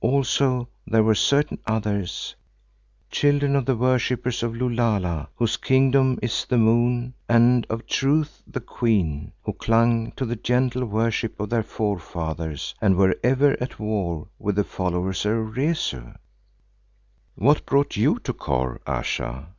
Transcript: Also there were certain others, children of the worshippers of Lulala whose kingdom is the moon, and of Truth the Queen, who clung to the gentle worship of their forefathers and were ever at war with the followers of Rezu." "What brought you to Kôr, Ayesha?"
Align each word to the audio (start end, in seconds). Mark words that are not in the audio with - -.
Also 0.00 0.68
there 0.86 1.02
were 1.04 1.14
certain 1.14 1.58
others, 1.66 2.34
children 3.10 3.54
of 3.54 3.66
the 3.66 3.76
worshippers 3.76 4.42
of 4.42 4.54
Lulala 4.54 5.28
whose 5.36 5.58
kingdom 5.58 6.18
is 6.22 6.46
the 6.46 6.56
moon, 6.56 7.12
and 7.28 7.66
of 7.68 7.86
Truth 7.86 8.42
the 8.46 8.62
Queen, 8.62 9.32
who 9.42 9.52
clung 9.52 10.10
to 10.12 10.24
the 10.24 10.34
gentle 10.34 10.86
worship 10.86 11.38
of 11.38 11.50
their 11.50 11.62
forefathers 11.62 12.74
and 12.80 12.96
were 12.96 13.14
ever 13.22 13.54
at 13.60 13.78
war 13.78 14.28
with 14.38 14.56
the 14.56 14.64
followers 14.64 15.26
of 15.26 15.54
Rezu." 15.58 16.14
"What 17.34 17.66
brought 17.66 17.94
you 17.94 18.18
to 18.20 18.32
Kôr, 18.32 18.78
Ayesha?" 18.86 19.50